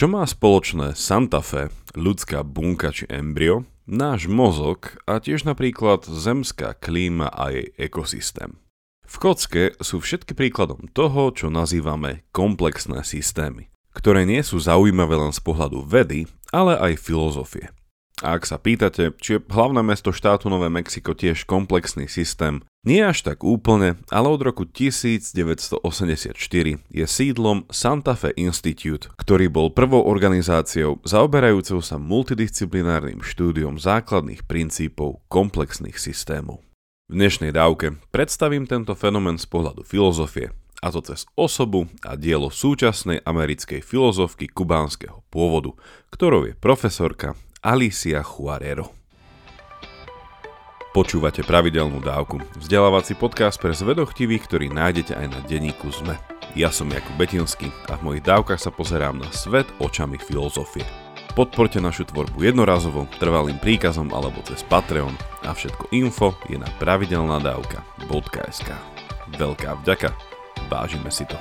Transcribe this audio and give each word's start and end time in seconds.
Čo 0.00 0.08
má 0.08 0.24
spoločné 0.24 0.96
Santa 0.96 1.44
Fe, 1.44 1.68
ľudská 1.92 2.40
bunka 2.40 2.88
či 2.88 3.04
embryo, 3.12 3.68
náš 3.84 4.32
mozog 4.32 4.96
a 5.04 5.20
tiež 5.20 5.44
napríklad 5.44 6.08
zemská 6.08 6.72
klíma 6.72 7.28
a 7.28 7.52
jej 7.52 7.68
ekosystém? 7.76 8.56
V 9.04 9.16
kocke 9.20 9.76
sú 9.76 10.00
všetky 10.00 10.32
príkladom 10.32 10.88
toho, 10.96 11.28
čo 11.36 11.52
nazývame 11.52 12.24
komplexné 12.32 13.04
systémy, 13.04 13.68
ktoré 13.92 14.24
nie 14.24 14.40
sú 14.40 14.56
zaujímavé 14.56 15.20
len 15.20 15.36
z 15.36 15.44
pohľadu 15.44 15.84
vedy, 15.84 16.24
ale 16.48 16.80
aj 16.80 16.96
filozofie. 16.96 17.68
A 18.24 18.40
ak 18.40 18.48
sa 18.48 18.56
pýtate, 18.56 19.12
či 19.20 19.36
je 19.36 19.44
hlavné 19.52 19.84
mesto 19.84 20.16
štátu 20.16 20.48
Nové 20.48 20.72
Mexiko 20.72 21.12
tiež 21.12 21.44
komplexný 21.44 22.08
systém, 22.08 22.64
nie 22.80 23.04
až 23.04 23.20
tak 23.20 23.44
úplne, 23.44 24.00
ale 24.08 24.28
od 24.32 24.40
roku 24.40 24.64
1984 24.64 26.32
je 26.88 27.04
sídlom 27.04 27.68
Santa 27.68 28.16
Fe 28.16 28.32
Institute, 28.40 29.12
ktorý 29.20 29.52
bol 29.52 29.68
prvou 29.68 30.00
organizáciou 30.08 30.96
zaoberajúcou 31.04 31.84
sa 31.84 32.00
multidisciplinárnym 32.00 33.20
štúdiom 33.20 33.76
základných 33.76 34.48
princípov 34.48 35.20
komplexných 35.28 36.00
systémov. 36.00 36.64
V 37.10 37.18
dnešnej 37.20 37.52
dávke 37.52 38.00
predstavím 38.14 38.64
tento 38.64 38.96
fenomén 38.96 39.36
z 39.36 39.44
pohľadu 39.44 39.84
filozofie, 39.84 40.54
a 40.80 40.88
to 40.88 41.04
cez 41.04 41.28
osobu 41.36 41.84
a 42.00 42.16
dielo 42.16 42.48
súčasnej 42.48 43.20
americkej 43.28 43.84
filozofky 43.84 44.48
kubánskeho 44.48 45.20
pôvodu, 45.28 45.76
ktorou 46.08 46.48
je 46.48 46.56
profesorka 46.56 47.36
Alicia 47.60 48.24
Juarero. 48.24 48.99
Počúvate 50.90 51.46
pravidelnú 51.46 52.02
dávku, 52.02 52.42
vzdelávací 52.58 53.14
podcast 53.14 53.62
pre 53.62 53.70
zvedochtivých, 53.70 54.42
ktorý 54.42 54.66
nájdete 54.74 55.14
aj 55.14 55.26
na 55.30 55.38
denníku 55.46 55.86
ZME. 55.86 56.18
Ja 56.58 56.74
som 56.74 56.90
Jakub 56.90 57.14
Betinský 57.14 57.70
a 57.86 57.94
v 57.94 58.10
mojich 58.10 58.26
dávkach 58.26 58.58
sa 58.58 58.74
pozerám 58.74 59.22
na 59.22 59.30
svet 59.30 59.70
očami 59.78 60.18
filozofie. 60.18 60.82
Podporte 61.38 61.78
našu 61.78 62.10
tvorbu 62.10 62.42
jednorazovo, 62.42 63.06
trvalým 63.22 63.62
príkazom 63.62 64.10
alebo 64.10 64.42
cez 64.42 64.66
Patreon 64.66 65.14
a 65.46 65.54
všetko 65.54 65.94
info 65.94 66.34
je 66.50 66.58
na 66.58 66.66
pravidelnadavka.sk. 66.82 68.70
Veľká 69.38 69.78
vďaka, 69.86 70.10
vážime 70.66 71.14
si 71.14 71.22
to. 71.22 71.38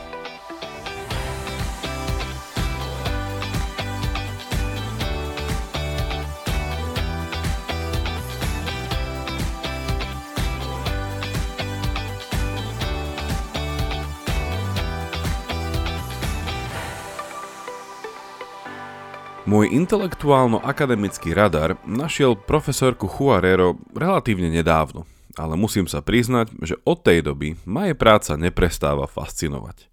Môj 19.49 19.73
intelektuálno-akademický 19.73 21.33
radar 21.33 21.81
našiel 21.81 22.37
profesorku 22.37 23.09
Juarero 23.09 23.81
relatívne 23.97 24.45
nedávno, 24.45 25.09
ale 25.33 25.57
musím 25.57 25.89
sa 25.89 26.05
priznať, 26.05 26.53
že 26.61 26.77
od 26.85 27.01
tej 27.01 27.25
doby 27.25 27.57
ma 27.65 27.89
jej 27.89 27.97
práca 27.97 28.37
neprestáva 28.37 29.09
fascinovať. 29.09 29.89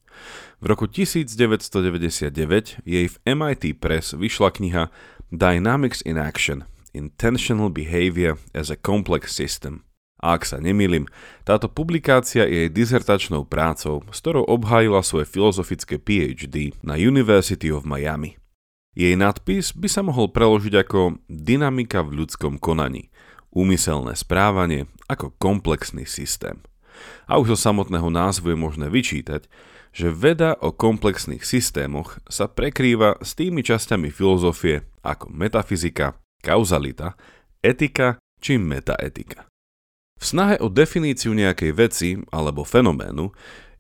V 0.61 0.65
roku 0.69 0.85
1999 0.85 2.85
jej 2.85 3.07
v 3.09 3.17
MIT 3.25 3.81
Press 3.81 4.13
vyšla 4.13 4.53
kniha 4.53 4.93
Dynamics 5.33 6.05
in 6.05 6.21
Action– 6.21 6.69
Intentional 6.93 7.73
Behavior 7.73 8.37
as 8.53 8.69
a 8.69 8.77
Complex 8.77 9.33
System. 9.33 9.89
A 10.21 10.37
ak 10.37 10.45
sa 10.45 10.61
nemýlim, 10.61 11.09
táto 11.49 11.73
publikácia 11.73 12.45
je 12.45 12.69
jej 12.69 12.71
dizertačnou 12.77 13.49
prácou, 13.49 14.05
s 14.13 14.21
ktorou 14.21 14.45
obhájila 14.53 15.01
svoje 15.01 15.25
filozofické 15.25 15.97
PhD 15.97 16.77
na 16.85 17.01
University 17.01 17.73
of 17.73 17.89
Miami– 17.89 18.37
jej 18.97 19.13
nadpis 19.13 19.77
by 19.77 19.93
sa 19.93 20.01
mohol 20.01 20.33
preložiť 20.33 20.75
ako 20.81 21.21
dynamika 21.29 22.01
v 22.01 22.25
ľudskom 22.25 22.57
konaní, 22.57 23.13
úmyselné 23.53 24.17
správanie 24.17 24.89
ako 25.05 25.37
komplexný 25.37 26.09
systém. 26.09 26.65
A 27.29 27.37
už 27.37 27.55
zo 27.55 27.69
samotného 27.69 28.09
názvu 28.09 28.57
je 28.57 28.59
možné 28.59 28.89
vyčítať, 28.89 29.45
že 29.93 30.09
veda 30.13 30.57
o 30.61 30.73
komplexných 30.73 31.45
systémoch 31.45 32.21
sa 32.29 32.49
prekrýva 32.49 33.21
s 33.21 33.37
tými 33.37 33.61
časťami 33.61 34.09
filozofie 34.09 34.85
ako 35.05 35.29
metafyzika, 35.29 36.17
kauzalita, 36.41 37.17
etika 37.61 38.17
či 38.41 38.57
metaetika. 38.57 39.49
V 40.17 40.25
snahe 40.25 40.57
o 40.65 40.73
definíciu 40.73 41.37
nejakej 41.37 41.73
veci 41.77 42.11
alebo 42.33 42.65
fenoménu 42.65 43.33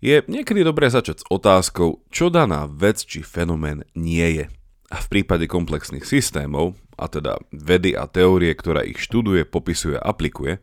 je 0.04 0.20
niekedy 0.28 0.60
dobré 0.60 0.92
začať 0.92 1.24
s 1.24 1.28
otázkou, 1.32 2.04
čo 2.12 2.28
daná 2.28 2.68
vec 2.68 3.00
či 3.00 3.24
fenomén 3.24 3.84
nie 3.96 4.40
je. 4.40 4.55
A 4.86 5.02
v 5.02 5.06
prípade 5.10 5.50
komplexných 5.50 6.06
systémov, 6.06 6.78
a 6.94 7.10
teda 7.10 7.42
vedy 7.50 7.98
a 7.98 8.06
teórie, 8.06 8.54
ktorá 8.54 8.86
ich 8.86 9.02
študuje, 9.02 9.42
popisuje 9.42 9.98
a 9.98 10.14
aplikuje, 10.14 10.62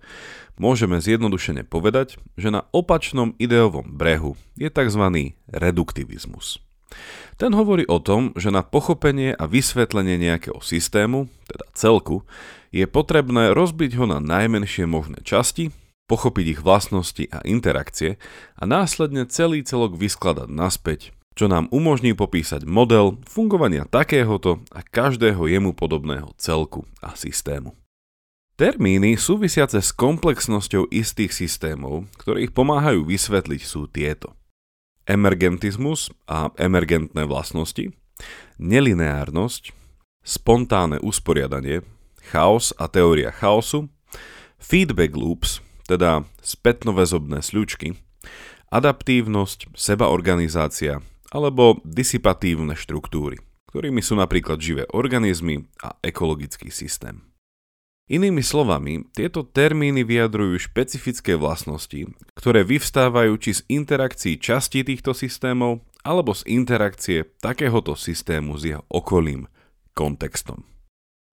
môžeme 0.55 1.03
zjednodušene 1.03 1.67
povedať, 1.67 2.15
že 2.39 2.49
na 2.53 2.63
opačnom 2.71 3.35
ideovom 3.35 3.91
brehu 3.91 4.39
je 4.55 4.71
tzv. 4.71 5.35
reduktivizmus. 5.51 6.63
Ten 7.41 7.57
hovorí 7.57 7.83
o 7.89 7.97
tom, 7.97 8.31
že 8.37 8.53
na 8.53 8.61
pochopenie 8.61 9.33
a 9.33 9.49
vysvetlenie 9.49 10.21
nejakého 10.21 10.61
systému, 10.61 11.27
teda 11.49 11.65
celku, 11.73 12.23
je 12.69 12.85
potrebné 12.85 13.51
rozbiť 13.51 13.97
ho 13.97 14.05
na 14.05 14.21
najmenšie 14.21 14.85
možné 14.85 15.19
časti, 15.25 15.73
pochopiť 16.05 16.45
ich 16.57 16.61
vlastnosti 16.61 17.25
a 17.33 17.41
interakcie 17.43 18.21
a 18.53 18.63
následne 18.69 19.25
celý 19.25 19.65
celok 19.65 19.97
vyskladať 19.97 20.49
naspäť 20.51 21.01
čo 21.33 21.49
nám 21.49 21.69
umožní 21.73 22.13
popísať 22.13 22.65
model 22.65 23.17
fungovania 23.25 23.89
takéhoto 23.89 24.61
a 24.69 24.85
každého 24.85 25.49
jemu 25.49 25.73
podobného 25.73 26.33
celku 26.37 26.85
a 27.01 27.17
systému. 27.17 27.73
Termíny 28.53 29.17
súvisiace 29.17 29.81
s 29.81 29.89
komplexnosťou 29.97 30.93
istých 30.93 31.33
systémov, 31.33 32.05
ktoré 32.21 32.45
ich 32.45 32.53
pomáhajú 32.53 33.09
vysvetliť 33.09 33.61
sú 33.65 33.89
tieto. 33.89 34.37
Emergentizmus 35.09 36.13
a 36.29 36.53
emergentné 36.61 37.25
vlastnosti, 37.25 37.91
nelineárnosť, 38.61 39.73
spontánne 40.21 41.01
usporiadanie, 41.01 41.81
chaos 42.29 42.71
a 42.77 42.85
teória 42.87 43.33
chaosu, 43.33 43.89
feedback 44.61 45.17
loops, 45.17 45.59
teda 45.89 46.23
spätnoväzobné 46.39 47.43
sľučky, 47.43 47.99
adaptívnosť, 48.71 49.75
sebaorganizácia 49.75 51.03
alebo 51.33 51.81
disipatívne 51.81 52.77
štruktúry, 52.77 53.41
ktorými 53.73 54.05
sú 54.05 54.13
napríklad 54.13 54.61
živé 54.61 54.85
organizmy 54.93 55.65
a 55.81 55.97
ekologický 56.05 56.69
systém. 56.69 57.25
Inými 58.05 58.45
slovami, 58.45 59.09
tieto 59.15 59.41
termíny 59.41 60.05
vyjadrujú 60.05 60.69
špecifické 60.69 61.33
vlastnosti, 61.33 62.13
ktoré 62.37 62.61
vyvstávajú 62.61 63.33
či 63.41 63.51
z 63.57 63.61
interakcií 63.73 64.37
častí 64.37 64.85
týchto 64.85 65.17
systémov, 65.17 65.81
alebo 66.03 66.35
z 66.35 66.45
interakcie 66.51 67.25
takéhoto 67.39 67.95
systému 67.95 68.59
s 68.59 68.69
jeho 68.69 68.83
okolím, 68.91 69.47
kontextom. 69.95 70.67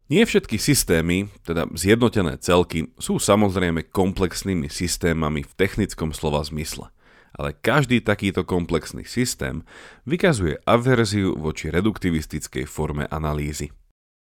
Nie 0.06 0.26
všetky 0.26 0.62
systémy, 0.62 1.26
teda 1.42 1.66
zjednotené 1.74 2.38
celky, 2.38 2.94
sú 3.02 3.18
samozrejme 3.18 3.90
komplexnými 3.90 4.70
systémami 4.70 5.42
v 5.42 5.52
technickom 5.58 6.14
slova 6.14 6.40
zmysle– 6.46 6.88
ale 7.36 7.54
každý 7.54 8.02
takýto 8.02 8.42
komplexný 8.46 9.06
systém 9.06 9.62
vykazuje 10.06 10.58
averziu 10.66 11.36
voči 11.36 11.70
reduktivistickej 11.70 12.66
forme 12.66 13.06
analýzy. 13.10 13.70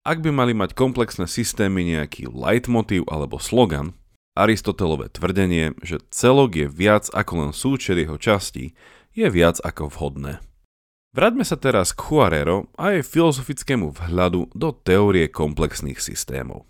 Ak 0.07 0.23
by 0.23 0.31
mali 0.31 0.55
mať 0.55 0.79
komplexné 0.79 1.27
systémy 1.27 1.83
nejaký 1.83 2.31
leitmotív 2.31 3.11
alebo 3.11 3.43
slogan, 3.43 3.97
Aristotelové 4.37 5.09
tvrdenie, 5.09 5.73
že 5.81 5.97
celok 6.12 6.61
je 6.61 6.69
viac 6.69 7.09
ako 7.09 7.33
len 7.41 7.53
súčet 7.57 7.97
jeho 7.97 8.21
častí, 8.21 8.77
je 9.17 9.27
viac 9.33 9.57
ako 9.65 9.89
vhodné. 9.89 10.45
Vráťme 11.17 11.49
sa 11.49 11.57
teraz 11.57 11.97
k 11.97 12.05
Juarero 12.05 12.69
a 12.77 12.93
jej 12.93 13.01
filozofickému 13.01 13.97
vhľadu 13.97 14.53
do 14.53 14.77
teórie 14.77 15.33
komplexných 15.33 15.97
systémov. 15.97 16.69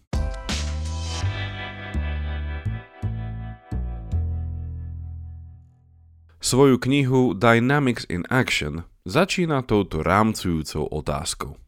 Svoju 6.47 6.79
knihu 6.79 7.35
Dynamics 7.35 8.07
in 8.07 8.23
Action 8.31 8.87
začína 9.03 9.67
touto 9.67 10.07
rámcujúcou 10.07 10.87
otázkou. 10.95 11.59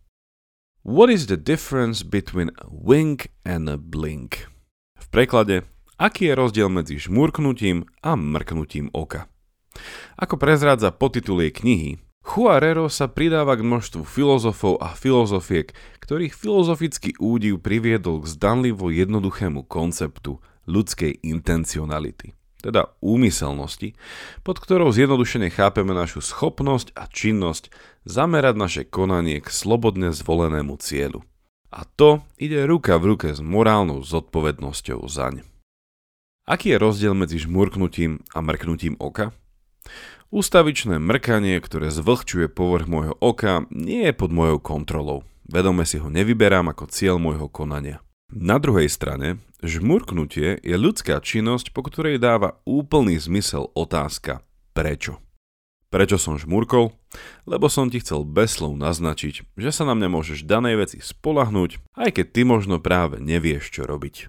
What 0.87 1.11
is 1.11 1.27
the 1.27 1.35
difference 1.35 2.07
between 2.07 2.55
a 2.63 2.71
wink 2.71 3.27
and 3.43 3.67
a 3.67 3.75
blink? 3.75 4.47
V 4.95 5.07
preklade, 5.11 5.67
aký 5.99 6.31
je 6.31 6.39
rozdiel 6.39 6.71
medzi 6.71 6.95
žmurknutím 6.95 7.91
a 8.07 8.15
mrknutím 8.15 8.95
oka? 8.95 9.27
Ako 10.15 10.39
prezrádza 10.39 10.95
podtitul 10.95 11.43
jej 11.43 11.51
knihy, 11.51 11.91
Juarero 12.23 12.87
sa 12.87 13.11
pridáva 13.11 13.59
k 13.59 13.67
množstvu 13.67 14.07
filozofov 14.07 14.79
a 14.79 14.95
filozofiek, 14.95 15.75
ktorých 15.99 16.39
filozofický 16.39 17.19
údiv 17.19 17.67
priviedol 17.67 18.23
k 18.23 18.31
zdanlivo 18.31 18.95
jednoduchému 18.95 19.67
konceptu 19.67 20.39
ľudskej 20.71 21.19
intencionality 21.27 22.38
teda 22.59 22.91
úmyselnosti, 22.99 23.95
pod 24.43 24.59
ktorou 24.59 24.91
zjednodušene 24.91 25.49
chápeme 25.51 25.95
našu 25.95 26.19
schopnosť 26.19 26.95
a 26.99 27.07
činnosť 27.07 27.71
zamerať 28.03 28.55
naše 28.59 28.83
konanie 28.87 29.39
k 29.39 29.49
slobodne 29.49 30.11
zvolenému 30.11 30.75
cieľu. 30.83 31.23
A 31.69 31.85
to 31.85 32.25
ide 32.41 32.65
ruka 32.65 32.97
v 32.97 33.15
ruke 33.15 33.29
s 33.37 33.41
morálnou 33.45 34.01
zodpovednosťou 34.01 35.05
zaň. 35.07 35.45
Aký 36.49 36.73
je 36.73 36.81
rozdiel 36.81 37.13
medzi 37.13 37.37
žmurknutím 37.45 38.25
a 38.33 38.41
mrknutím 38.41 38.97
oka? 38.97 39.37
Ústavičné 40.33 40.97
mrkanie, 40.97 41.61
ktoré 41.61 41.93
zvlhčuje 41.93 42.49
povrch 42.49 42.89
môjho 42.89 43.15
oka, 43.21 43.69
nie 43.69 44.09
je 44.09 44.17
pod 44.17 44.33
mojou 44.33 44.57
kontrolou. 44.61 45.29
Vedome 45.49 45.85
si 45.89 46.01
ho 46.01 46.09
nevyberám 46.13 46.73
ako 46.73 46.89
cieľ 46.89 47.17
môjho 47.21 47.49
konania. 47.49 48.01
Na 48.29 48.61
druhej 48.61 48.93
strane, 48.93 49.41
žmurknutie 49.65 50.61
je 50.61 50.77
ľudská 50.77 51.17
činnosť, 51.25 51.73
po 51.73 51.81
ktorej 51.81 52.21
dáva 52.21 52.61
úplný 52.69 53.17
zmysel 53.17 53.73
otázka 53.73 54.45
prečo. 54.77 55.17
Prečo 55.89 56.21
som 56.21 56.37
žmurkol? 56.37 56.93
Lebo 57.49 57.73
som 57.73 57.89
ti 57.89 58.05
chcel 58.05 58.29
bez 58.29 58.61
slov 58.61 58.77
naznačiť, 58.77 59.57
že 59.57 59.71
sa 59.73 59.89
na 59.89 59.97
mňa 59.97 60.09
môžeš 60.13 60.45
danej 60.45 60.85
veci 60.85 61.01
spolahnúť, 61.01 61.81
aj 61.97 62.21
keď 62.21 62.27
ty 62.29 62.43
možno 62.45 62.77
práve 62.77 63.17
nevieš, 63.17 63.73
čo 63.73 63.89
robiť. 63.89 64.29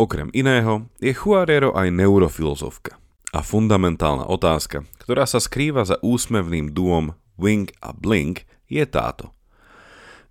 Okrem 0.00 0.32
iného 0.32 0.88
je 0.96 1.12
Juarero 1.12 1.76
aj 1.76 1.92
neurofilozofka 1.92 2.96
a 3.36 3.44
fundamentálna 3.44 4.24
otázka, 4.24 4.88
ktorá 5.04 5.28
sa 5.28 5.36
skrýva 5.36 5.84
za 5.84 6.00
úsmevným 6.00 6.72
duom 6.72 7.12
Wing 7.36 7.68
a 7.84 7.92
Blink, 7.92 8.48
je 8.72 8.88
táto. 8.88 9.35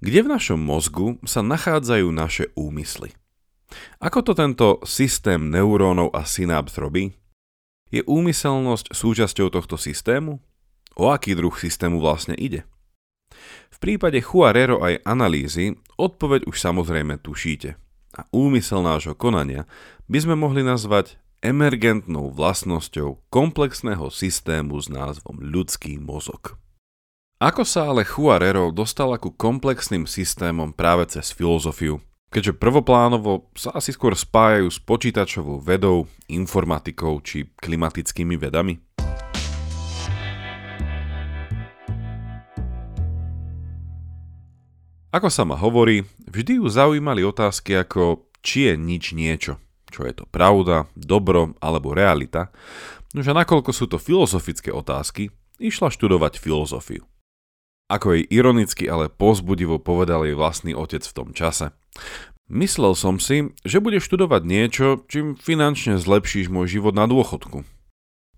Kde 0.06 0.22
v 0.22 0.38
našom 0.38 0.62
mozgu 0.62 1.18
sa 1.26 1.42
nachádzajú 1.42 2.14
naše 2.14 2.54
úmysly? 2.54 3.18
Ako 3.98 4.22
to 4.22 4.38
tento 4.38 4.78
systém 4.86 5.50
neurónov 5.50 6.14
a 6.14 6.30
synápt 6.30 6.78
robí? 6.78 7.18
Je 7.90 8.06
úmyselnosť 8.06 8.94
súčasťou 8.94 9.50
tohto 9.50 9.82
systému? 9.82 10.38
O 10.94 11.10
aký 11.10 11.34
druh 11.34 11.58
systému 11.58 11.98
vlastne 11.98 12.38
ide? 12.38 12.70
V 13.74 13.78
prípade 13.82 14.22
Juarero 14.22 14.86
aj 14.86 15.02
analýzy 15.10 15.74
odpoveď 15.98 16.46
už 16.46 16.54
samozrejme 16.54 17.18
tušíte. 17.26 17.74
A 18.14 18.30
úmysel 18.30 18.86
nášho 18.86 19.18
konania 19.18 19.66
by 20.06 20.22
sme 20.22 20.38
mohli 20.38 20.62
nazvať 20.62 21.18
emergentnou 21.42 22.30
vlastnosťou 22.30 23.26
komplexného 23.34 24.14
systému 24.14 24.78
s 24.78 24.86
názvom 24.86 25.42
ľudský 25.42 25.98
mozog. 25.98 26.62
Ako 27.46 27.62
sa 27.62 27.94
ale 27.94 28.02
Juarero 28.02 28.74
dostal 28.74 29.14
ku 29.22 29.30
komplexným 29.30 30.10
systémom 30.10 30.74
práve 30.74 31.06
cez 31.14 31.30
filozofiu, 31.30 32.02
keďže 32.34 32.58
prvoplánovo 32.58 33.54
sa 33.54 33.70
asi 33.78 33.94
skôr 33.94 34.18
spájajú 34.18 34.66
s 34.66 34.82
počítačovou 34.82 35.62
vedou, 35.62 36.10
informatikou 36.26 37.22
či 37.22 37.46
klimatickými 37.62 38.34
vedami? 38.34 38.82
Ako 45.14 45.30
sa 45.30 45.46
ma 45.46 45.54
hovorí, 45.54 46.02
vždy 46.26 46.58
ju 46.58 46.66
zaujímali 46.66 47.22
otázky 47.22 47.78
ako 47.78 48.26
či 48.42 48.74
je 48.74 48.74
nič 48.74 49.14
niečo, 49.14 49.62
čo 49.94 50.02
je 50.02 50.18
to 50.18 50.26
pravda, 50.26 50.90
dobro 50.98 51.54
alebo 51.62 51.94
realita, 51.94 52.50
nože 53.14 53.38
nakoľko 53.38 53.70
sú 53.70 53.86
to 53.86 54.02
filozofické 54.02 54.74
otázky, 54.74 55.30
išla 55.62 55.94
študovať 55.94 56.42
filozofiu. 56.42 57.06
Ako 57.86 58.18
jej 58.18 58.26
ironicky, 58.34 58.90
ale 58.90 59.14
pozbudivo 59.14 59.78
povedal 59.78 60.26
jej 60.26 60.34
vlastný 60.34 60.74
otec 60.74 61.06
v 61.06 61.16
tom 61.16 61.30
čase. 61.38 61.70
Myslel 62.50 62.98
som 62.98 63.22
si, 63.22 63.54
že 63.66 63.82
budeš 63.82 64.10
študovať 64.10 64.42
niečo, 64.46 64.86
čím 65.10 65.38
finančne 65.38 66.02
zlepšíš 66.02 66.50
môj 66.50 66.78
život 66.78 66.98
na 66.98 67.06
dôchodku. 67.06 67.66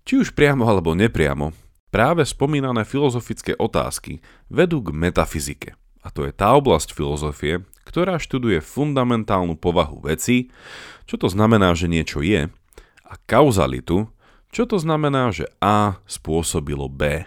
Či 0.08 0.14
už 0.24 0.32
priamo 0.32 0.64
alebo 0.64 0.96
nepriamo, 0.96 1.52
práve 1.88 2.24
spomínané 2.24 2.84
filozofické 2.88 3.56
otázky 3.56 4.20
vedú 4.48 4.80
k 4.84 4.92
metafyzike. 4.96 5.76
A 6.04 6.08
to 6.08 6.24
je 6.24 6.32
tá 6.32 6.56
oblasť 6.56 6.96
filozofie, 6.96 7.64
ktorá 7.84 8.20
študuje 8.20 8.60
fundamentálnu 8.64 9.56
povahu 9.56 10.04
veci, 10.04 10.52
čo 11.08 11.20
to 11.20 11.28
znamená, 11.28 11.72
že 11.72 11.88
niečo 11.88 12.20
je, 12.20 12.48
a 13.08 13.12
kauzalitu, 13.24 14.12
čo 14.52 14.64
to 14.64 14.76
znamená, 14.76 15.32
že 15.32 15.48
A 15.60 16.00
spôsobilo 16.04 16.88
B. 16.88 17.24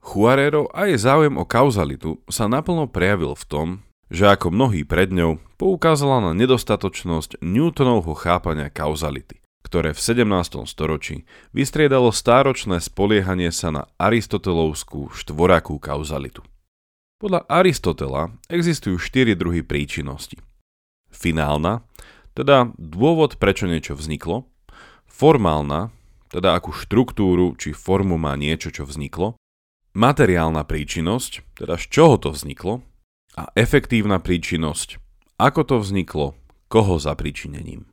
Juarero 0.00 0.66
a 0.72 0.88
jej 0.88 0.96
záujem 0.96 1.36
o 1.36 1.44
kauzalitu 1.44 2.24
sa 2.26 2.48
naplno 2.48 2.88
prejavil 2.88 3.36
v 3.36 3.44
tom, 3.44 3.68
že 4.10 4.26
ako 4.26 4.50
mnohí 4.50 4.82
pred 4.82 5.12
ňou 5.12 5.38
poukázala 5.60 6.24
na 6.24 6.32
nedostatočnosť 6.34 7.38
Newtonovho 7.44 8.16
chápania 8.16 8.72
kauzality, 8.72 9.38
ktoré 9.62 9.94
v 9.94 10.00
17. 10.00 10.66
storočí 10.66 11.28
vystriedalo 11.54 12.10
stáročné 12.10 12.82
spoliehanie 12.82 13.54
sa 13.54 13.70
na 13.70 13.82
aristotelovskú 14.00 15.14
štvorakú 15.14 15.78
kauzalitu. 15.78 16.42
Podľa 17.20 17.44
Aristotela 17.52 18.32
existujú 18.48 18.96
štyri 18.96 19.36
druhy 19.36 19.60
príčinnosti. 19.60 20.40
Finálna, 21.12 21.84
teda 22.32 22.72
dôvod, 22.80 23.36
prečo 23.36 23.68
niečo 23.68 23.92
vzniklo, 23.92 24.48
formálna, 25.04 25.92
teda 26.32 26.56
akú 26.56 26.72
štruktúru 26.72 27.52
či 27.60 27.76
formu 27.76 28.16
má 28.16 28.32
niečo, 28.40 28.72
čo 28.72 28.88
vzniklo, 28.88 29.36
materiálna 29.94 30.62
príčinnosť, 30.66 31.56
teda 31.58 31.74
z 31.80 31.84
čoho 31.90 32.14
to 32.20 32.30
vzniklo, 32.30 32.84
a 33.38 33.46
efektívna 33.54 34.18
príčinnosť, 34.18 34.98
ako 35.38 35.60
to 35.62 35.76
vzniklo, 35.78 36.26
koho 36.66 36.98
za 36.98 37.14
príčinením. 37.14 37.86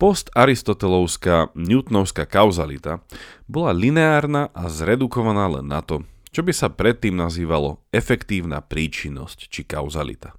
Post-aristotelovská 0.00 1.52
newtonovská 1.52 2.24
kauzalita 2.24 3.04
bola 3.44 3.76
lineárna 3.76 4.48
a 4.56 4.72
zredukovaná 4.72 5.60
len 5.60 5.68
na 5.68 5.84
to, 5.84 6.08
čo 6.32 6.40
by 6.40 6.56
sa 6.56 6.72
predtým 6.72 7.12
nazývalo 7.20 7.84
efektívna 7.92 8.64
príčinnosť 8.64 9.52
či 9.52 9.60
kauzalita. 9.66 10.32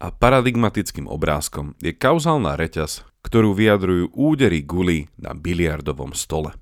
A 0.00 0.08
paradigmatickým 0.08 1.04
obrázkom 1.04 1.76
je 1.84 1.92
kauzálna 1.92 2.56
reťaz, 2.56 3.04
ktorú 3.20 3.52
vyjadrujú 3.52 4.14
údery 4.16 4.64
guly 4.64 5.12
na 5.20 5.36
biliardovom 5.36 6.16
stole. 6.16 6.56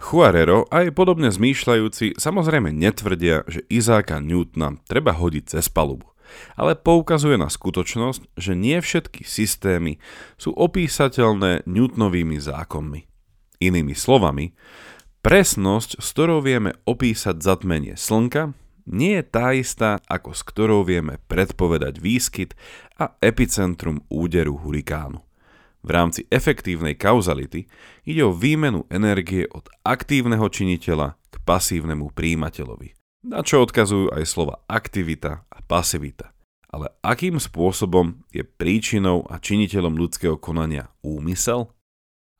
Juarero 0.00 0.64
aj 0.72 0.96
podobne 0.96 1.28
zmýšľajúci 1.28 2.16
samozrejme 2.16 2.72
netvrdia, 2.72 3.44
že 3.44 3.68
Izáka 3.68 4.16
Newtona 4.18 4.80
treba 4.88 5.12
hodiť 5.12 5.44
cez 5.60 5.68
palubu, 5.68 6.08
ale 6.56 6.72
poukazuje 6.72 7.36
na 7.36 7.52
skutočnosť, 7.52 8.32
že 8.40 8.56
nie 8.56 8.80
všetky 8.80 9.28
systémy 9.28 10.00
sú 10.40 10.56
opísateľné 10.56 11.68
Newtonovými 11.68 12.40
zákonmi. 12.40 13.04
Inými 13.60 13.92
slovami, 13.92 14.56
presnosť, 15.20 16.00
s 16.00 16.06
ktorou 16.16 16.40
vieme 16.40 16.80
opísať 16.88 17.44
zatmenie 17.44 17.94
slnka, 18.00 18.56
nie 18.88 19.20
je 19.20 19.24
tá 19.28 19.52
istá, 19.52 20.00
ako 20.08 20.32
s 20.32 20.42
ktorou 20.42 20.80
vieme 20.82 21.20
predpovedať 21.28 22.00
výskyt 22.00 22.56
a 22.96 23.14
epicentrum 23.20 24.02
úderu 24.08 24.56
hurikánu. 24.56 25.29
V 25.80 25.90
rámci 25.90 26.28
efektívnej 26.28 26.92
kauzality 26.92 27.64
ide 28.04 28.22
o 28.24 28.36
výmenu 28.36 28.84
energie 28.92 29.48
od 29.48 29.64
aktívneho 29.80 30.44
činiteľa 30.52 31.16
k 31.32 31.36
pasívnemu 31.40 32.12
príjimateľovi, 32.12 32.92
na 33.24 33.40
čo 33.40 33.64
odkazujú 33.64 34.12
aj 34.12 34.24
slova 34.28 34.60
aktivita 34.68 35.48
a 35.48 35.58
pasivita. 35.64 36.36
Ale 36.70 36.92
akým 37.02 37.40
spôsobom 37.40 38.22
je 38.30 38.46
príčinou 38.46 39.26
a 39.26 39.42
činiteľom 39.42 39.98
ľudského 39.98 40.36
konania 40.38 40.92
úmysel? 41.02 41.72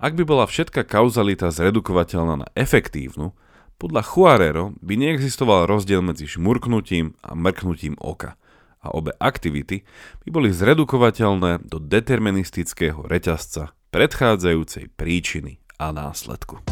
Ak 0.01 0.15
by 0.15 0.23
bola 0.23 0.45
všetká 0.47 0.87
kauzalita 0.87 1.51
zredukovateľná 1.51 2.47
na 2.47 2.49
efektívnu, 2.55 3.35
podľa 3.81 4.05
Juarero 4.05 4.77
by 4.85 4.95
neexistoval 5.01 5.65
rozdiel 5.65 6.05
medzi 6.05 6.29
šmurknutím 6.29 7.17
a 7.25 7.33
mrknutím 7.33 7.97
oka– 7.97 8.37
a 8.81 8.93
obe 8.97 9.13
aktivity 9.21 9.85
by 10.25 10.29
boli 10.33 10.49
zredukovateľné 10.51 11.69
do 11.69 11.77
deterministického 11.77 13.05
reťazca 13.05 13.77
predchádzajúcej 13.93 14.89
príčiny 14.97 15.61
a 15.77 15.93
následku. 15.93 16.65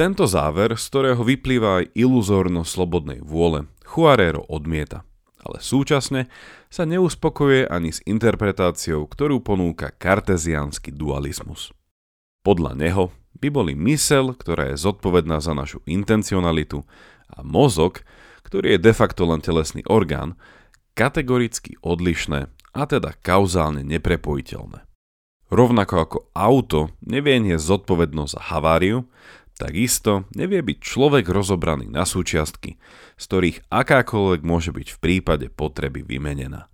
Tento 0.00 0.24
záver, 0.24 0.80
z 0.80 0.84
ktorého 0.88 1.20
vyplýva 1.20 1.84
aj 1.84 1.92
iluzórnosť 1.92 2.70
slobodnej 2.72 3.20
vôle, 3.20 3.68
Juarero 3.84 4.48
odmieta, 4.48 5.04
ale 5.44 5.60
súčasne 5.60 6.32
sa 6.72 6.88
neuspokojuje 6.88 7.68
ani 7.68 7.92
s 7.92 8.00
interpretáciou, 8.08 9.04
ktorú 9.04 9.44
ponúka 9.44 9.92
karteziánsky 9.92 10.88
dualizmus. 10.88 11.76
Podľa 12.40 12.80
neho 12.80 13.12
by 13.38 13.48
boli 13.52 13.72
mysel, 13.78 14.34
ktorá 14.34 14.74
je 14.74 14.80
zodpovedná 14.80 15.38
za 15.38 15.54
našu 15.54 15.84
intencionalitu 15.86 16.82
a 17.30 17.46
mozog, 17.46 18.02
ktorý 18.42 18.76
je 18.76 18.90
de 18.90 18.92
facto 18.96 19.28
len 19.28 19.38
telesný 19.38 19.86
orgán, 19.86 20.34
kategoricky 20.98 21.78
odlišné 21.80 22.50
a 22.74 22.82
teda 22.86 23.14
kauzálne 23.22 23.86
neprepojiteľné. 23.86 24.82
Rovnako 25.50 25.94
ako 25.98 26.18
auto 26.34 26.80
nevie 27.02 27.42
nie 27.42 27.58
zodpovednosť 27.58 28.32
za 28.38 28.42
haváriu, 28.54 29.10
takisto 29.58 30.30
nevie 30.32 30.62
byť 30.62 30.78
človek 30.78 31.26
rozobraný 31.26 31.90
na 31.90 32.06
súčiastky, 32.06 32.78
z 33.18 33.24
ktorých 33.26 33.58
akákoľvek 33.66 34.40
môže 34.46 34.70
byť 34.70 34.88
v 34.94 34.98
prípade 35.02 35.46
potreby 35.50 36.06
vymenená. 36.06 36.70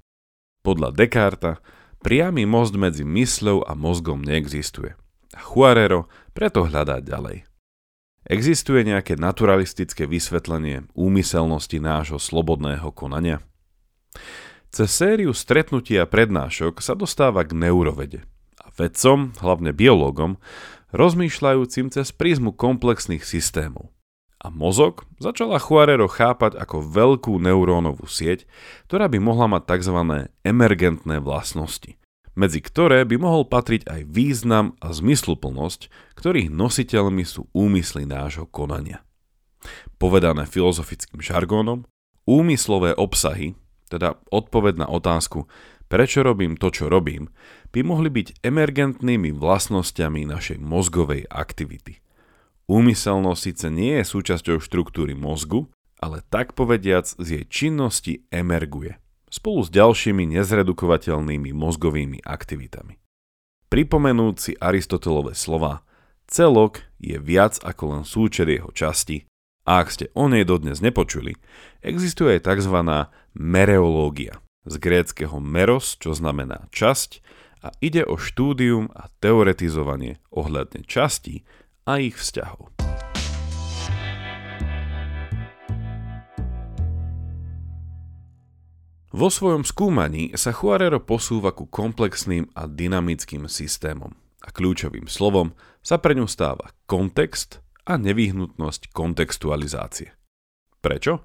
Podľa 0.60 0.92
Descarta 0.92 1.64
priamy 2.04 2.44
most 2.44 2.76
medzi 2.76 3.02
mysľou 3.02 3.64
a 3.64 3.72
mozgom 3.72 4.20
neexistuje. 4.20 4.94
A 5.36 5.40
Juarero 5.44 6.08
preto 6.32 6.64
hľadá 6.64 7.04
ďalej. 7.04 7.44
Existuje 8.26 8.82
nejaké 8.82 9.14
naturalistické 9.20 10.08
vysvetlenie 10.08 10.88
úmyselnosti 10.96 11.78
nášho 11.78 12.18
slobodného 12.18 12.90
konania? 12.90 13.38
Cez 14.72 14.90
sériu 14.90 15.30
stretnutí 15.30 15.94
a 16.00 16.08
prednášok 16.08 16.82
sa 16.82 16.98
dostáva 16.98 17.46
k 17.46 17.54
neurovede 17.54 18.26
a 18.58 18.72
vedcom, 18.74 19.36
hlavne 19.38 19.70
biológom, 19.70 20.42
rozmýšľajúcim 20.90 21.92
cez 21.92 22.10
prízmu 22.10 22.56
komplexných 22.56 23.22
systémov. 23.22 23.94
A 24.42 24.50
mozog 24.50 25.06
začala 25.22 25.62
Juarero 25.62 26.10
chápať 26.10 26.58
ako 26.58 26.82
veľkú 26.82 27.38
neurónovú 27.40 28.08
sieť, 28.10 28.44
ktorá 28.90 29.06
by 29.06 29.18
mohla 29.22 29.46
mať 29.48 29.62
tzv. 29.70 29.96
emergentné 30.44 31.22
vlastnosti 31.22 31.96
medzi 32.36 32.60
ktoré 32.60 33.02
by 33.08 33.16
mohol 33.16 33.48
patriť 33.48 33.88
aj 33.88 34.00
význam 34.12 34.76
a 34.84 34.92
zmysluplnosť, 34.92 35.88
ktorých 36.20 36.52
nositeľmi 36.52 37.24
sú 37.24 37.48
úmysly 37.56 38.04
nášho 38.04 38.44
konania. 38.44 39.00
Povedané 39.96 40.44
filozofickým 40.44 41.24
žargónom, 41.24 41.88
úmyslové 42.28 42.92
obsahy, 42.92 43.56
teda 43.88 44.20
odpoveď 44.28 44.84
na 44.84 44.86
otázku, 44.86 45.48
prečo 45.88 46.20
robím 46.20 46.60
to, 46.60 46.68
čo 46.68 46.92
robím, 46.92 47.32
by 47.72 47.80
mohli 47.80 48.12
byť 48.12 48.44
emergentnými 48.44 49.32
vlastnosťami 49.32 50.28
našej 50.28 50.60
mozgovej 50.60 51.24
aktivity. 51.32 52.04
Úmyselnosť 52.68 53.40
síce 53.40 53.66
nie 53.72 53.96
je 54.02 54.04
súčasťou 54.04 54.60
štruktúry 54.60 55.16
mozgu, 55.16 55.70
ale 55.96 56.20
tak 56.28 56.52
povediac 56.52 57.08
z 57.08 57.26
jej 57.40 57.44
činnosti 57.48 58.28
emerguje– 58.28 59.00
spolu 59.30 59.66
s 59.66 59.70
ďalšími 59.70 60.26
nezredukovateľnými 60.38 61.50
mozgovými 61.52 62.22
aktivitami. 62.22 62.96
Pripomenúci 63.66 64.54
Aristotelové 64.62 65.34
slova, 65.34 65.82
celok 66.30 66.86
je 67.02 67.18
viac 67.18 67.58
ako 67.62 67.98
len 67.98 68.02
súčet 68.06 68.46
jeho 68.46 68.70
časti 68.70 69.26
a 69.66 69.82
ak 69.82 69.88
ste 69.90 70.06
o 70.14 70.30
nej 70.30 70.46
dodnes 70.46 70.78
nepočuli, 70.78 71.34
existuje 71.82 72.38
aj 72.38 72.46
tzv. 72.46 72.76
mereológia 73.34 74.38
z 74.66 74.74
gréckého 74.78 75.42
meros, 75.42 75.98
čo 75.98 76.14
znamená 76.14 76.70
časť 76.70 77.10
a 77.66 77.74
ide 77.82 78.06
o 78.06 78.14
štúdium 78.14 78.94
a 78.94 79.10
teoretizovanie 79.18 80.22
ohľadne 80.30 80.86
častí 80.86 81.42
a 81.82 81.98
ich 81.98 82.14
vzťahov. 82.14 82.85
Vo 89.16 89.32
svojom 89.32 89.64
skúmaní 89.64 90.36
sa 90.36 90.52
Juarero 90.52 91.00
posúva 91.00 91.48
ku 91.48 91.64
komplexným 91.64 92.52
a 92.52 92.68
dynamickým 92.68 93.48
systémom 93.48 94.12
a 94.44 94.52
kľúčovým 94.52 95.08
slovom 95.08 95.56
sa 95.80 95.96
pre 95.96 96.12
ňu 96.12 96.28
stáva 96.28 96.76
kontext 96.84 97.64
a 97.88 97.96
nevyhnutnosť 97.96 98.92
kontextualizácie. 98.92 100.12
Prečo? 100.84 101.24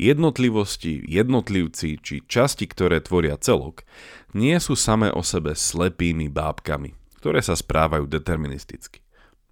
Jednotlivosti, 0.00 1.04
jednotlivci 1.04 2.00
či 2.00 2.24
časti, 2.24 2.64
ktoré 2.64 3.04
tvoria 3.04 3.36
celok, 3.36 3.84
nie 4.32 4.56
sú 4.56 4.72
samé 4.72 5.12
o 5.12 5.20
sebe 5.20 5.52
slepými 5.52 6.32
bábkami, 6.32 6.96
ktoré 7.20 7.44
sa 7.44 7.52
správajú 7.52 8.08
deterministicky. 8.08 9.04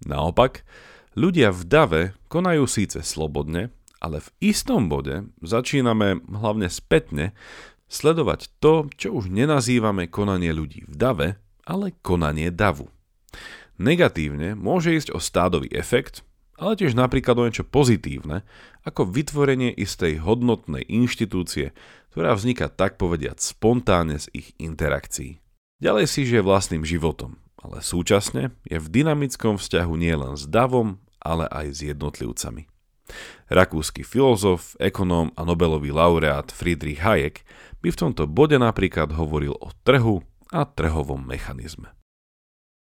Naopak, 0.09 0.65
ľudia 1.13 1.53
v 1.53 1.61
dave 1.69 2.01
konajú 2.33 2.65
síce 2.65 3.05
slobodne, 3.05 3.69
ale 3.99 4.23
v 4.23 4.29
istom 4.51 4.87
bode 4.87 5.27
začíname 5.43 6.23
hlavne 6.27 6.71
spätne 6.71 7.35
sledovať 7.91 8.47
to, 8.63 8.87
čo 8.95 9.15
už 9.15 9.27
nenazývame 9.31 10.07
konanie 10.07 10.55
ľudí 10.55 10.87
v 10.87 10.95
dave, 10.95 11.27
ale 11.67 11.93
konanie 11.99 12.49
davu. 12.49 12.87
Negatívne 13.79 14.59
môže 14.59 14.91
ísť 14.91 15.15
o 15.15 15.19
stádový 15.19 15.71
efekt, 15.71 16.23
ale 16.59 16.75
tiež 16.75 16.91
napríklad 16.91 17.39
o 17.39 17.47
niečo 17.47 17.63
pozitívne, 17.63 18.43
ako 18.83 19.07
vytvorenie 19.07 19.71
istej 19.71 20.19
hodnotnej 20.19 20.83
inštitúcie, 20.83 21.71
ktorá 22.11 22.35
vzniká 22.35 22.67
tak 22.67 22.99
povediať 22.99 23.39
spontánne 23.39 24.19
z 24.19 24.27
ich 24.35 24.47
interakcií. 24.59 25.39
Ďalej 25.79 26.05
si 26.11 26.27
žije 26.27 26.43
vlastným 26.43 26.83
životom, 26.83 27.39
ale 27.63 27.79
súčasne 27.79 28.51
je 28.67 28.75
v 28.75 28.87
dynamickom 28.91 29.55
vzťahu 29.55 29.93
nielen 29.95 30.35
s 30.35 30.43
davom, 30.43 30.99
ale 31.23 31.47
aj 31.47 31.67
s 31.71 31.79
jednotlivcami. 31.95 32.67
Rakúsky 33.49 34.05
filozof, 34.05 34.77
ekonóm 34.77 35.33
a 35.33 35.41
Nobelový 35.45 35.89
laureát 35.89 36.49
Friedrich 36.53 37.01
Hayek 37.01 37.41
by 37.81 37.89
v 37.89 37.99
tomto 37.99 38.29
bode 38.29 38.57
napríklad 38.61 39.15
hovoril 39.15 39.57
o 39.57 39.73
trhu 39.83 40.21
a 40.53 40.65
trhovom 40.65 41.21
mechanizme. 41.25 41.93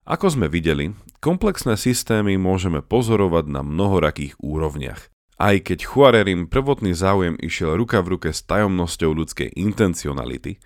Ako 0.03 0.36
sme 0.36 0.51
videli, 0.51 0.92
komplexné 1.24 1.80
systémy 1.80 2.36
môžeme 2.36 2.84
pozorovať 2.84 3.48
na 3.48 3.63
mnohorakých 3.63 4.36
úrovniach. 4.44 5.08
Aj 5.39 5.56
keď 5.58 5.88
Juarerim 5.89 6.46
prvotný 6.46 6.94
záujem 6.94 7.39
išiel 7.39 7.80
ruka 7.80 8.03
v 8.03 8.15
ruke 8.15 8.30
s 8.36 8.46
tajomnosťou 8.46 9.12
ľudskej 9.15 9.56
intencionality, 9.58 10.62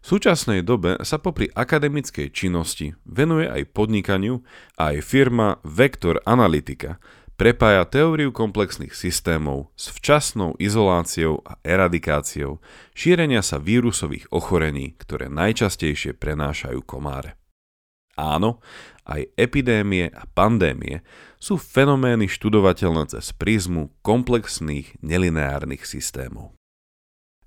v 0.00 0.06
súčasnej 0.06 0.62
dobe 0.62 1.02
sa 1.02 1.18
popri 1.18 1.50
akademickej 1.50 2.30
činnosti 2.30 2.94
venuje 3.02 3.50
aj 3.50 3.74
podnikaniu 3.74 4.40
a 4.78 4.94
aj 4.94 5.02
firma 5.02 5.58
Vector 5.66 6.22
Analytica 6.22 7.02
prepája 7.36 7.84
teóriu 7.84 8.32
komplexných 8.32 8.96
systémov 8.96 9.68
s 9.76 9.92
včasnou 9.92 10.56
izoláciou 10.56 11.44
a 11.44 11.60
eradikáciou 11.60 12.64
šírenia 12.96 13.44
sa 13.44 13.60
vírusových 13.60 14.28
ochorení, 14.32 14.96
ktoré 14.96 15.28
najčastejšie 15.28 16.16
prenášajú 16.16 16.80
komáre. 16.82 17.36
Áno, 18.16 18.64
aj 19.04 19.28
epidémie 19.36 20.08
a 20.08 20.24
pandémie 20.32 21.04
sú 21.36 21.60
fenomény 21.60 22.32
študovateľné 22.32 23.12
cez 23.12 23.36
prízmu 23.36 23.92
komplexných 24.00 25.04
nelineárnych 25.04 25.84
systémov. 25.84 26.56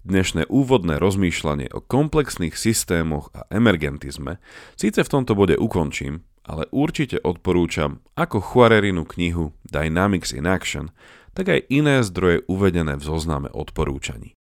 Dnešné 0.05 0.47
úvodné 0.47 0.95
rozmýšľanie 1.01 1.75
o 1.75 1.83
komplexných 1.83 2.55
systémoch 2.55 3.33
a 3.35 3.43
emergentizme 3.51 4.39
síce 4.79 5.03
v 5.03 5.11
tomto 5.11 5.35
bode 5.35 5.59
ukončím, 5.59 6.23
ale 6.45 6.67
určite 6.71 7.19
odporúčam 7.21 8.03
ako 8.15 8.41
Juarerinu 8.41 9.05
knihu 9.05 9.51
Dynamics 9.67 10.31
in 10.31 10.49
Action, 10.49 10.91
tak 11.33 11.51
aj 11.51 11.69
iné 11.71 12.01
zdroje 12.03 12.43
uvedené 12.49 12.99
v 12.99 13.03
zozname 13.03 13.47
odporúčaní. 13.53 14.35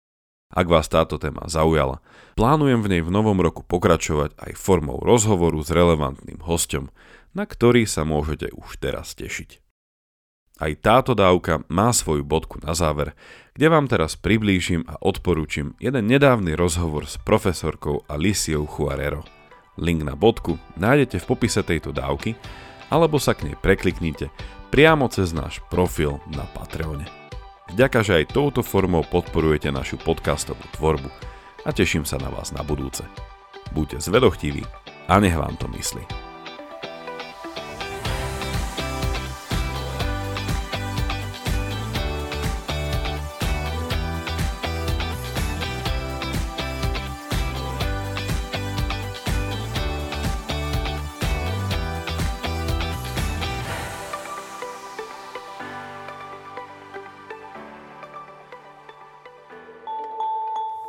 Ak 0.55 0.71
vás 0.71 0.87
táto 0.87 1.19
téma 1.19 1.51
zaujala, 1.51 1.99
plánujem 2.39 2.81
v 2.81 2.91
nej 2.97 3.03
v 3.03 3.11
novom 3.11 3.37
roku 3.43 3.67
pokračovať 3.67 4.39
aj 4.39 4.53
formou 4.55 5.03
rozhovoru 5.03 5.59
s 5.61 5.75
relevantným 5.75 6.41
hostom, 6.47 6.95
na 7.35 7.45
ktorý 7.45 7.85
sa 7.85 8.07
môžete 8.07 8.55
už 8.55 8.79
teraz 8.81 9.13
tešiť. 9.19 9.61
Aj 10.57 10.73
táto 10.81 11.13
dávka 11.13 11.69
má 11.69 11.93
svoju 11.93 12.25
bodku 12.25 12.57
na 12.65 12.73
záver, 12.73 13.13
kde 13.53 13.69
vám 13.69 13.93
teraz 13.93 14.17
priblížim 14.17 14.89
a 14.89 14.97
odporúčim 15.05 15.77
jeden 15.77 16.09
nedávny 16.09 16.57
rozhovor 16.57 17.05
s 17.05 17.21
profesorkou 17.21 18.09
Aliciou 18.09 18.65
Juarero– 18.65 19.29
Link 19.77 20.03
na 20.03 20.17
bodku 20.17 20.57
nájdete 20.81 21.21
v 21.21 21.29
popise 21.29 21.61
tejto 21.61 21.93
dávky 21.93 22.37
alebo 22.89 23.21
sa 23.21 23.37
k 23.37 23.51
nej 23.51 23.57
prekliknite 23.57 24.33
priamo 24.73 25.09
cez 25.09 25.33
náš 25.33 25.63
profil 25.69 26.19
na 26.33 26.45
Patreone. 26.57 27.07
Vďaka, 27.73 28.03
že 28.07 28.23
aj 28.23 28.35
touto 28.35 28.63
formou 28.63 29.03
podporujete 29.03 29.75
našu 29.75 29.99
podcastovú 29.99 30.63
tvorbu 30.79 31.11
a 31.67 31.71
teším 31.75 32.07
sa 32.07 32.17
na 32.17 32.31
vás 32.31 32.55
na 32.55 32.63
budúce. 32.63 33.03
Buďte 33.75 34.07
zvedochtiví 34.07 34.63
a 35.11 35.19
nech 35.19 35.35
vám 35.35 35.59
to 35.59 35.67
myslí. 35.75 36.26